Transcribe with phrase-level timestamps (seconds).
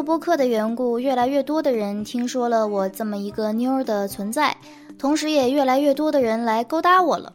[0.00, 4.56] 做播客的缘故，越来越多的人听说了我这么一个妞儿的存在，
[4.98, 7.34] 同时也越来越多的人来勾搭我了。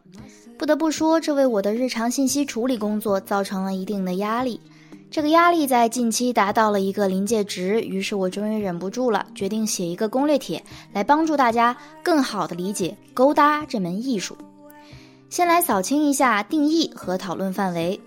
[0.58, 4.60] 不得不说，这为我的日常信息处理工作造成了一定的压力。
[5.12, 10.60] 这个压力在近期达到了一个临界值，于是我终于忍不住了，决定写一个攻略帖，
[10.92, 14.36] 来帮助大家更好的理解勾搭这门艺术。
[15.30, 18.00] 先来扫清一下定义和讨论范围。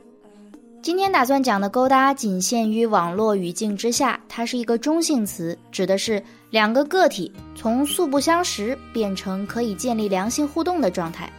[0.82, 11.30] 今天打算讲的勾搭仅限于网络语境之下，它是一个中性词，指的是两个个体从素不相识变成可以建立良性互动的状态。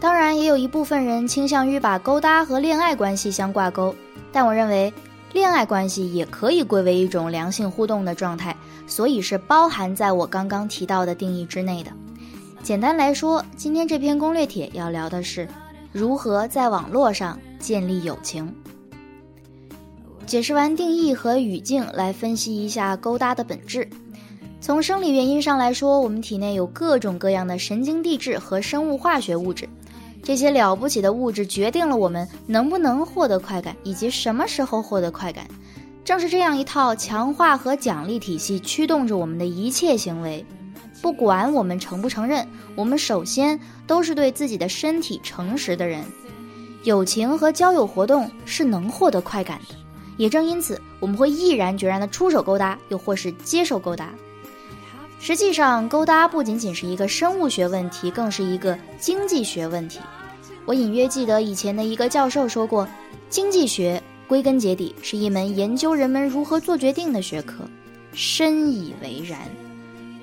[0.00, 3.92] 当然，也有一部分人倾向于把勾搭和恋爱关系相挂钩，
[4.30, 4.92] 但我认为
[5.32, 11.90] 恋爱关系也可以归为一种良性互动的状态，所以是包含在我刚刚提到的定义之内的。
[12.62, 15.48] 简单来说，今天这篇攻略帖要聊的是
[15.90, 17.36] 如何在网络上。
[17.58, 18.54] 建立友情。
[20.26, 23.88] 解释完定义和语境，来分析一下勾搭的本质。
[24.60, 29.68] 从生理原因上来说，我们体内有各种各样的神经递质和生物化学物质，
[30.22, 35.46] 这些了不起的物质决定了我们能不能获得快感，以及什么时候获得快感。
[36.04, 40.44] 正是这样一套强化和奖励体系驱动着我们的一切行为。
[41.00, 46.04] 不管我们承不承认，我们首先都是对自己的身体诚实的人。
[46.88, 49.74] 友情和交友活动是能获得快感的，
[50.16, 54.08] 也正因此，我们会毅然决然地出手勾搭，又或是接受勾搭。
[55.20, 59.98] 实际上，勾搭不仅仅是一个生物学问题，更是一个经济学问题。
[60.64, 62.88] 我隐约记得以前的一个教授说过，
[63.28, 67.56] 经济学归根结底是一门研究人们如何做决定的学科，
[68.14, 69.40] 深以为然。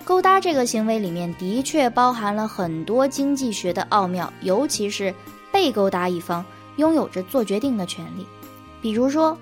[0.03, 5.13] 勾搭这个行为里面的确包含了很多经济学的奥妙，尤其是。
[5.51, 6.43] 被勾搭一方
[6.77, 8.25] 拥有着做决定的权利，
[8.81, 9.37] 比如说，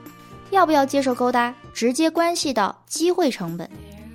[0.52, 3.70] 要不要接受勾搭，直接关系到机会成本。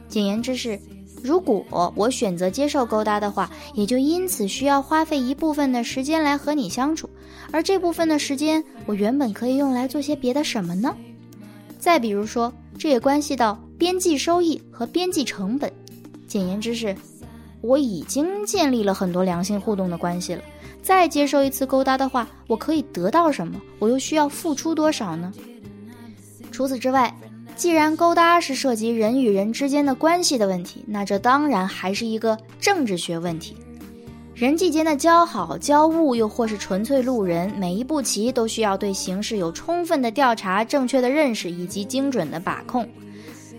[0.08, 0.80] 简言之是，
[1.22, 7.10] 如果我选择接受勾搭的话，也就因此需要花费一部分的时间来和你相处，
[7.50, 10.96] 而这部分的时间，我原本可以用来做些别的什么呢？
[11.78, 15.72] 再比如说，这也关系到边际收益和边际成本。
[16.26, 16.94] 简言之是，
[17.60, 20.42] 我已经建立了很多良性互动的关系了。
[20.82, 23.60] 再接受一次勾搭的话，我可以得到什么？
[23.78, 25.32] 我又需要付出多少呢？
[26.50, 27.14] 除此之外，
[27.54, 33.56] 既然勾搭是涉及人与人之间的关系的问题，那这当然还是一个政治学问题。
[34.34, 42.88] 人际间的交好、交恶，又或是纯粹路人，每一步棋都需要对形势有充分的调查、正确的认识以及精准的把控。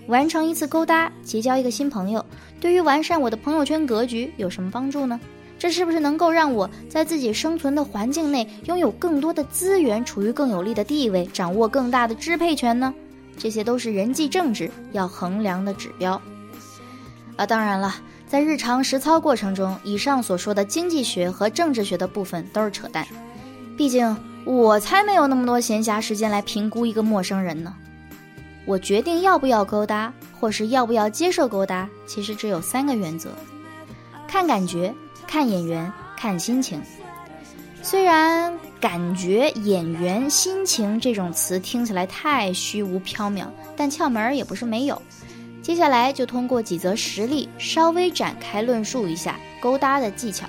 [0.07, 2.25] 完成一次勾搭，结交一个新朋友，
[2.61, 5.19] 对于完善我的朋友圈格局有什么帮助呢？
[5.59, 12.93] 这是不是能够让我在自己生存的环境内拥有更多的资源，处于更有利的地位，掌握更大的支配权呢？
[13.37, 16.19] 这些都是人际政治要衡量的指标。
[17.35, 23.05] 啊，当然了，在日常实操过程中，以上所说的经济学和政治学的部分都是扯淡。
[23.77, 24.15] 毕竟
[24.45, 27.75] 我才没有那么多闲暇时间来评估一个陌生人呢。
[28.65, 33.29] 我决定要不要勾搭，或是要不要接受勾搭，其实只有三个原则：
[34.25, 34.93] 看感觉。
[35.29, 36.81] 看眼缘，看心情。
[37.83, 38.51] 虽然
[38.81, 43.45] 感觉、眼缘、心情这种词听起来太虚无缥缈，
[43.77, 44.99] 但窍门也不是没有。
[45.61, 50.47] 接下来就通过几则实例，稍微展开论述一下勾搭的技巧。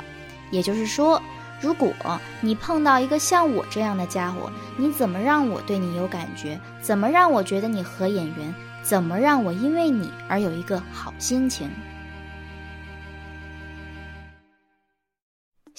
[0.50, 1.20] 也就是说，
[1.60, 1.92] 如果
[2.40, 6.58] 你碰到一个像我这样的家伙，你怎么让我对你有感觉？
[6.80, 8.54] 怎么让我觉得你合眼缘？
[8.82, 11.68] 怎么让我因为你而有一个好心情？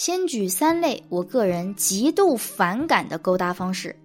[0.03, 3.95] 先举三类我个人极度反感的勾搭方式：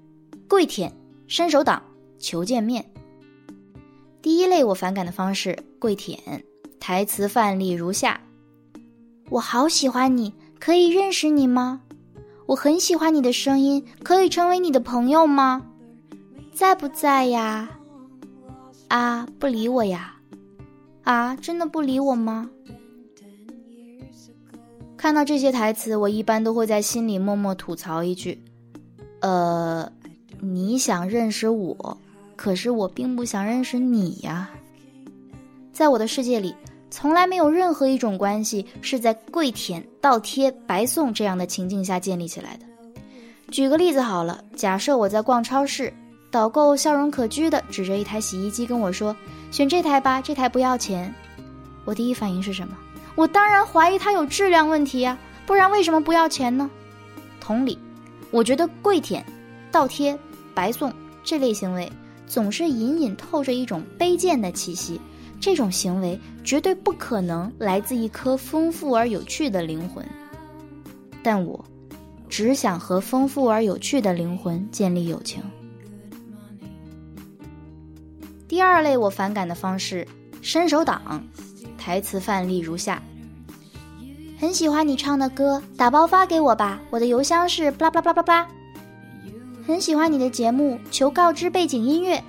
[0.47, 0.93] 跪舔、
[1.27, 1.83] 伸手党、
[2.19, 2.85] 求见面。
[4.21, 6.21] 第一类我反感的方式，跪舔。
[6.79, 8.21] 台词范例如下：
[9.31, 11.81] 我好喜欢你，可以认识你吗？
[12.45, 15.65] 我很喜欢你的声音，可以成为你的朋友吗？
[16.53, 17.71] 在不在呀？
[18.89, 20.17] 啊，不理我呀？
[21.05, 22.51] 啊，真的不理我吗？
[25.07, 28.43] 看到这些台词，我一般都会在心里默默吐槽一句
[29.23, 29.89] ：“呃，
[30.41, 31.97] 你想认识我，
[32.35, 34.51] 可是我并不想认识你呀。”
[35.73, 36.53] 在我的世界里，
[36.91, 42.67] 从来没有任何一种关系是在跪舔、倒贴、白送这样的情境下建立起来的。
[43.53, 45.93] 举个例子好了，假设我在逛超市，
[46.33, 49.17] 导购笑容可掬的指着一台洗衣机跟我说
[49.53, 51.15] ：“选这台吧，这台不要钱。”
[51.87, 52.77] 我第一反应是什么？
[53.17, 56.71] 我当然怀疑它有质量问题呀，不然为什么不要钱呢？
[57.41, 57.79] 同理，
[58.31, 59.25] 我觉得跪舔、
[59.73, 60.17] 倒贴、
[60.55, 60.93] 白送
[61.25, 61.91] 这类行为，
[62.27, 65.01] 总是隐隐透着一种卑贱的气息。
[65.41, 70.05] 这种行为绝对不可能来自一颗丰富而有趣的灵魂。
[71.23, 71.63] 但我
[72.29, 75.43] 只想和丰富而有趣的灵魂建立友情。
[78.49, 80.07] 第二类我反感的方式，
[80.43, 81.23] 伸手党。
[81.87, 83.01] 台词范例如下：
[84.41, 88.49] 很喜欢你唱的歌，打包发给我吧，我的邮箱是巴拉巴拉巴拉巴。
[89.65, 92.21] 很喜欢你的节目，求告知背景音乐。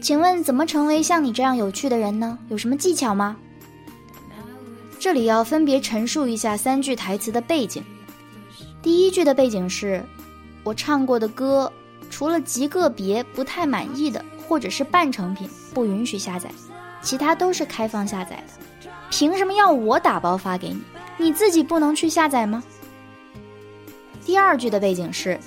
[0.00, 2.38] 请问怎么成为像你这样有趣的人呢？
[2.48, 3.36] 有什么技巧吗？
[4.98, 7.84] 这里要分别陈述一下三句台词的背景。
[8.80, 10.02] 第一句的背景是，
[10.64, 11.70] 我唱过的歌，
[12.08, 16.50] 除了极个别不太满意的或者是半成品，不允许下载，
[17.06, 18.88] 其他都是开放下载的。
[19.10, 20.82] 凭什么要我打包发给你？
[21.18, 22.60] 你自己不能去下载吗？
[24.24, 25.38] 第二句的背景是，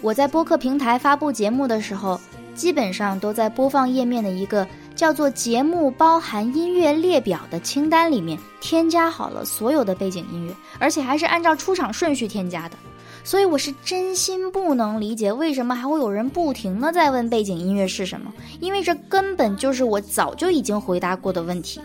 [0.00, 2.18] 我在播客平台发布节目的时候。
[2.54, 4.64] 基本上都在播放页面的一个
[4.94, 12.76] 叫做“节目包含音乐列表”的清单里面添加好了所有的背景音乐，而且还是按照出场顺序添加的。
[13.24, 21.80] 所以我是真心不能理解为什么还会有人不停的在问背景音乐是什么，因为这根本就是我早就已经回答过的问题。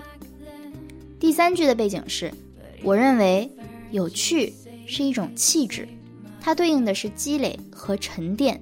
[1.20, 2.32] 第三句的背景是，
[2.84, 3.50] 我认为
[3.92, 4.54] 有趣
[4.86, 5.88] 是一种气质，
[6.42, 8.62] 它对应的是积累和沉淀，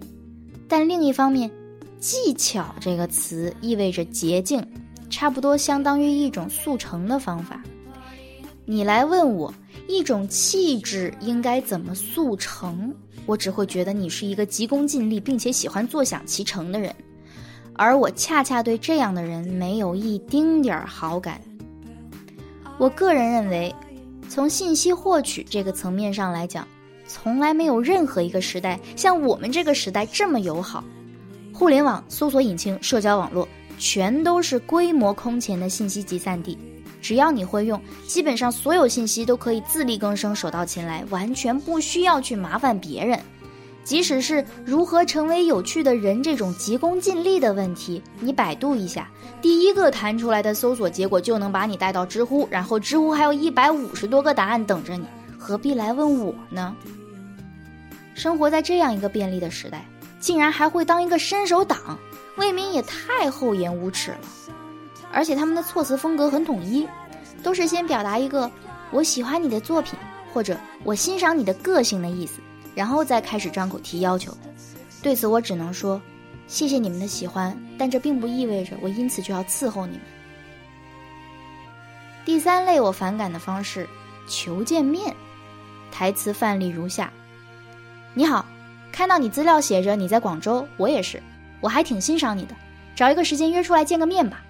[0.68, 1.52] 但另一方面。
[2.00, 4.64] 技巧这个词意味着捷径，
[5.10, 7.60] 差不多相当于一种速成的方法。
[8.70, 9.54] 你来问我
[9.88, 12.94] 一种气质应该怎么速成，
[13.26, 16.94] 我只会觉得你是一个急功近利并且喜欢坐享其成的人，
[17.76, 21.40] 而我恰恰对这样的人没有一丁点儿好感。
[22.78, 23.74] 我个人认为，
[24.28, 26.68] 从信息获取这个层面上来讲，
[27.08, 30.84] 从来没有任何一个时代像我们这个时代这么友好。
[31.54, 33.48] 互联网、搜索引擎、社交网络，
[33.80, 36.58] 全都是规模空前的信息集散地。
[37.02, 43.20] 只要你会用，基本上所有信息都可以自力更生、手到擒来，完全不需要去麻烦别人。
[43.84, 49.10] 即使是如何成为有趣的人这种急功近利的问题，你百度一下，
[49.42, 55.06] 第一个弹出来的搜索结果就能把你带到知乎，然后知乎还有一百五十多个答案等着你，
[55.38, 56.76] 何必来问我呢？
[58.14, 59.86] 生活在这样一个便利的时代。
[60.20, 61.96] 竟然还会当一个伸手党，
[62.38, 64.18] 未免也太厚颜无耻了。
[65.12, 66.88] 而且他们的措辞风格很统一，
[67.42, 68.50] 都是先表达一个
[68.92, 69.98] “我喜欢你的作品”
[70.34, 72.40] 或者“我欣赏你的个性”的意思，
[72.76, 74.36] 然后再开始张口提要求。
[75.02, 76.02] 对此，我只能说，
[76.48, 80.02] 谢谢你们的喜欢，但这并不意味着我因此就要伺候你们。
[82.26, 83.88] 第三类我反感的方式，
[84.28, 85.16] 求见面。
[85.92, 87.12] 台词范例如下：
[88.14, 88.46] 你好。
[88.90, 91.22] 看到你资料写着你在广州，我也是，
[91.62, 92.56] 我还挺欣赏你的，
[92.96, 94.42] 找一个时间约出来见个面吧。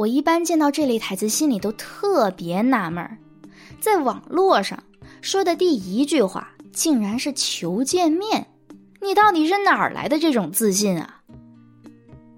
[0.00, 3.18] 我一般见到这类台词，心里都特别纳闷儿，
[3.80, 4.82] 在网络上
[5.20, 8.46] 说的第一句话竟然是求见面，
[9.02, 11.20] 你到底是哪儿来的这种自信啊？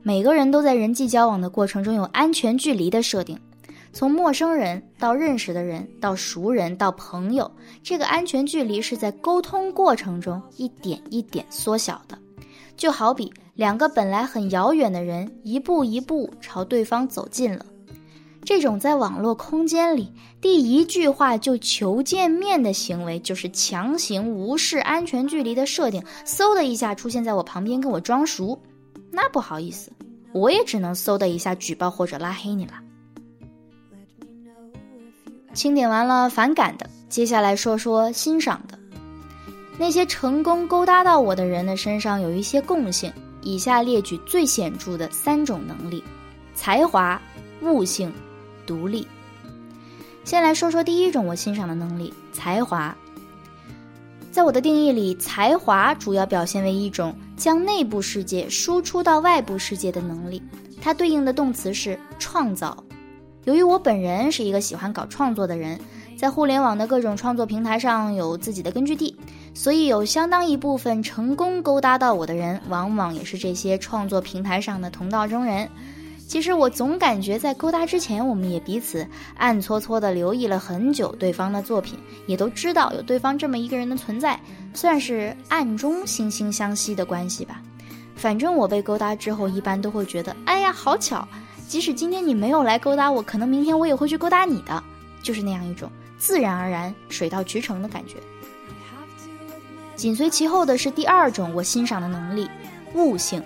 [0.03, 3.39] 每个人都在人际交往的过程中有安全距离的设定。
[3.93, 7.49] 从陌生人到认识的人，到熟人，到朋友，
[7.81, 12.19] 这个安全距离是在沟通过程中一点一点缩小的，
[12.77, 17.67] 就好比两个本来很遥远的人，一步一步朝对方走近了。
[18.45, 28.59] 这种在网络空间里第一句话就求见面的行为，就是强行无视安全距离的设定，嗖的一下出现在我旁边跟我装熟，
[29.11, 29.93] 那不好意思，
[30.33, 32.73] 我也只能嗖的一下举报或者拉黑你了。
[35.55, 38.77] 清点完了反感的，接下来说说欣赏的。
[39.79, 46.03] 那些成功勾搭到我的人的身上有一些共性，以下列举最显著的三种能力：
[46.55, 47.21] 才华、
[47.61, 48.13] 悟性、
[48.67, 49.07] 独立。
[50.25, 52.97] 先来说说第一种我欣赏的能力——才华。
[54.31, 60.41] 在我的定义里，才华主要表现为一种将内部世界输出到外部世界的能力，
[60.81, 62.83] 它对应的动词是创造。
[63.45, 65.79] 由于我本人是一个喜欢搞创作的人，
[66.23, 69.13] 在互联网的各种创作平台上有自己的根据地，
[69.55, 75.69] 所以有相当一部分成功勾搭到我的人，往往也是这些创作平台上的同道中人。
[76.29, 79.05] 其实我总感觉在勾搭之前，我们也彼此
[79.37, 81.99] 暗搓搓地留意了很久对方的作品，
[82.29, 84.39] 也都知道有对方这么一个人的存在，
[84.73, 87.61] 算是暗中惺惺相惜的关系吧。
[88.15, 91.27] 反正我被勾搭之后，一般都会觉得，哎呀，好巧。
[91.67, 94.81] 即使今天你没有来勾搭我，可能明天我也会去勾搭你的，
[95.21, 95.91] 就是那样一种
[96.23, 98.15] 自然而然、水到渠成的感觉。
[99.97, 102.49] 紧随其后的是第二种我欣赏的能力——
[102.95, 103.43] 悟性。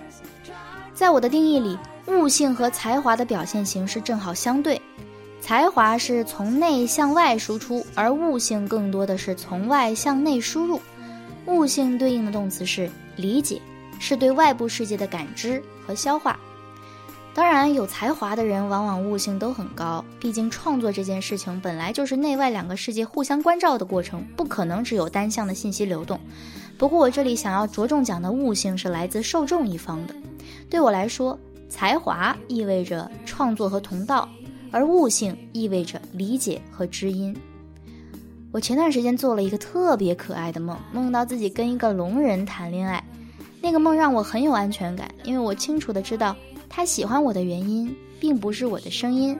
[0.93, 4.79] 在我的定义里，悟性和才华的表现形式正好相对，
[5.41, 10.79] 才华是从内向外输出，而悟性更多的是从外向内输入。
[11.47, 13.59] 悟性对应的动词是理解，
[13.99, 16.39] 是对外部世界的感知和消化。
[17.37, 26.19] 当然，有才华的人往往悟性都很高，毕竟创作这件事情本来就是内外两个世界互相关照的过程，不可能只有单向的信息流动。
[26.79, 30.15] 不过，我这里想要着重讲的悟性是来自受众一方的。
[30.67, 31.37] 对我来说，
[31.69, 34.27] 才华意味着创作和同道，
[34.71, 37.37] 而悟性意味着理解和知音。
[38.51, 43.03] 我前段时间做了一个特别可爱的梦，梦到自己跟一个聋人谈恋爱，
[43.61, 46.35] 那个梦让我很有安全感，因为我清楚的知道。
[46.77, 49.35] 他喜欢我的原因，并不是我的声音，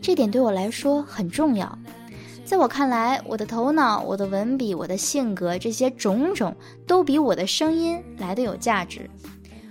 [0.00, 1.78] 这点对我来说很重要。
[2.44, 6.52] 在我看来，我的头脑、我的文笔、我的性格，这些种种
[6.84, 9.08] 都比我的声音来的有价值。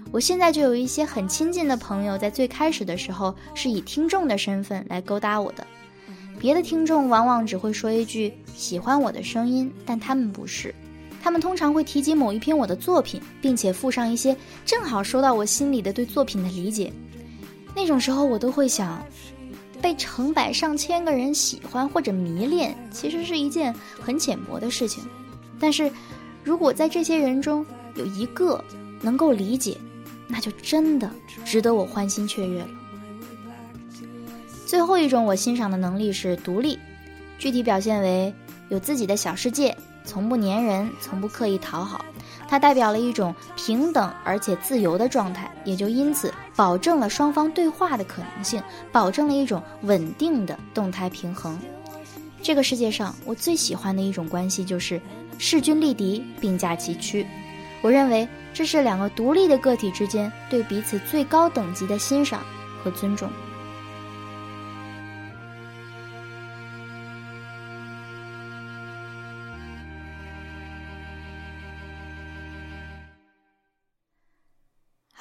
[0.10, 5.68] 我现在就有一些很亲近的朋友，在最开始的时候是以听众的身份来勾搭我的，
[6.40, 10.74] 别的听众往往只会说一句喜欢我的声音，但他们不是。
[11.22, 14.36] 他们通常会提及某一篇我的作品，并且附上一些
[14.66, 16.92] 正好说到我心里的对作品的理解。
[17.76, 19.06] 那种时候，我都会想，
[19.82, 25.04] 被成百上千个人喜欢或者迷恋，其实是一件很浅薄的事情。
[25.60, 25.90] 但是，
[26.44, 27.64] 如果在这些人中
[27.96, 28.62] 有一个
[29.00, 29.78] 能够理解，
[30.28, 31.10] 那就真的
[31.46, 32.70] 值得我欢欣雀跃了。
[34.66, 36.80] 最后一种我欣赏的能力是独立，
[37.38, 38.34] 具体表现为
[38.70, 39.76] 有自己的小世界。
[40.04, 42.04] 从不粘人，从不刻意讨好，
[42.48, 51.58] 它代表了一种平等而且自由的状态，也就因此保证了双方对话的可能性，保证了一种稳定的动态平衡。
[52.42, 55.00] 这个世界上，我最喜欢的一种关系就是
[55.38, 57.26] 势均力敌，并驾齐驱。
[57.82, 62.44] 我认为这是两个独立的个体之间对彼此最高等级的欣赏
[62.84, 63.30] 和尊重。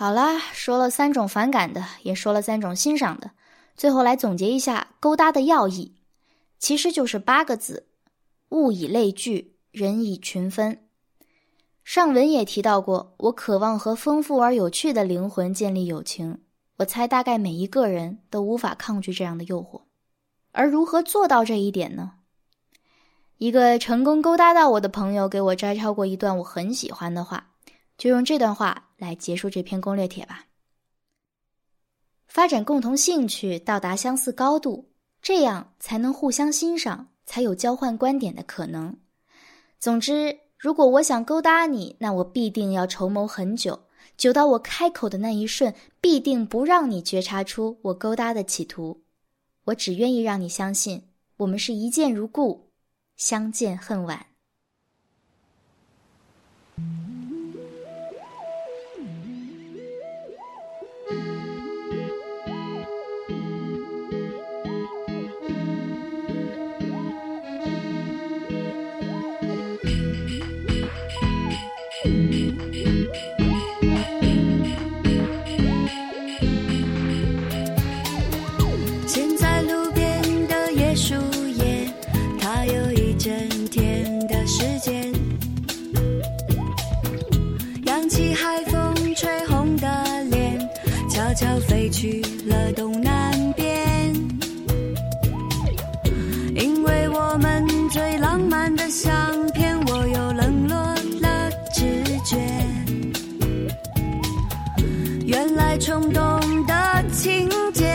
[0.00, 3.33] 好啦，说了三种反感的，也说了三种欣赏的，
[3.76, 5.95] 最后来总结一下勾搭的要义，
[6.59, 7.87] 其实就是八个字：
[8.49, 10.88] 物以类聚，人以群分。
[11.85, 16.38] 上文也提到过，我渴望和丰富而有趣的灵魂建立友情。
[16.78, 19.83] 我猜大概每一个人都无法抗拒这样的诱惑。
[20.52, 22.12] 而如何做到这一点呢？
[23.37, 27.49] 一个成功勾搭到我的朋友给我摘抄过一段我很喜欢的话。
[28.00, 30.47] 就用这段话来结束这篇攻略帖吧。
[32.26, 34.90] 发展共同兴趣，到达相似高度，
[35.21, 38.97] 这样才能互相欣赏，才有交换观点的可能。
[39.78, 43.78] 总之，如果我想勾搭你，那我必定要筹谋很久，
[44.16, 49.02] 久到我开口的那一瞬，必定不让你觉察出我勾搭的企图。
[49.64, 52.71] 我只愿意让你相信，我们是一见如故，
[53.19, 54.29] 相见恨晚。
[106.00, 107.92] 冲动的情节，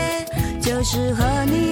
[0.60, 1.65] 就是和你。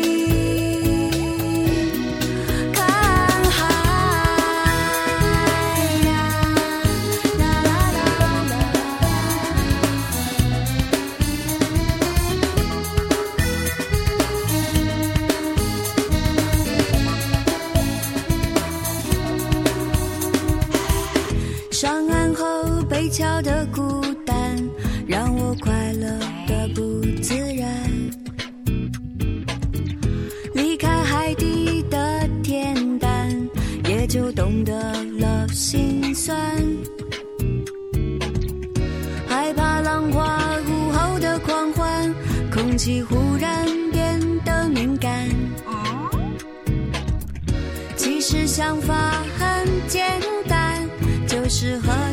[26.47, 27.69] 的不自然，
[30.55, 32.75] 离开海底的不自然。
[34.07, 34.73] 就懂得
[35.19, 36.37] 了心酸，
[39.27, 42.15] 害怕浪花午后的狂欢，
[42.53, 45.29] 空气忽然变得敏感。
[47.97, 48.95] 其实想法
[49.37, 50.89] 很简单，
[51.27, 52.04] 就是和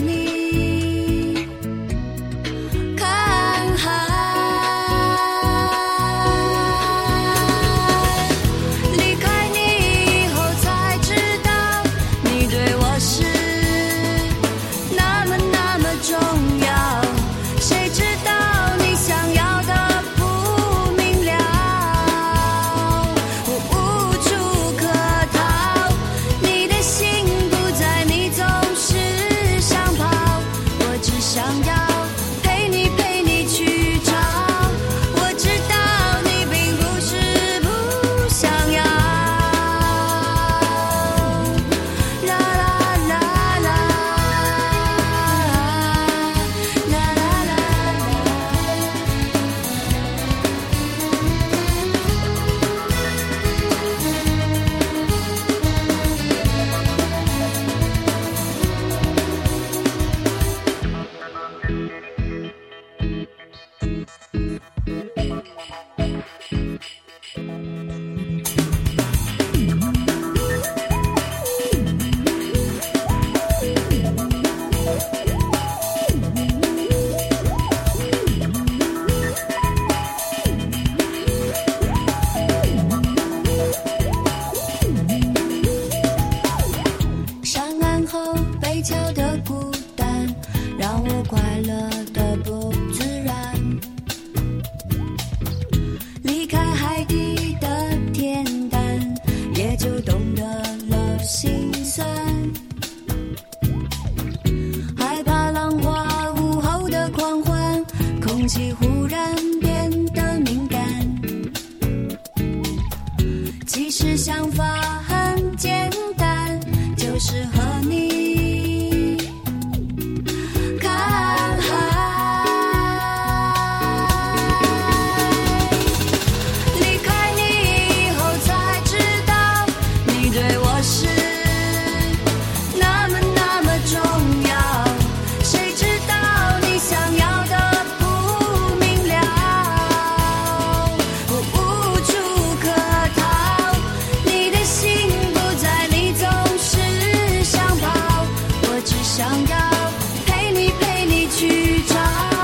[151.32, 152.41] 去找。